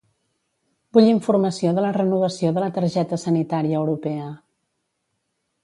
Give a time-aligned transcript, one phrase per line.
[0.97, 4.33] Vull informació de la renovació de la targeta sanitària europea.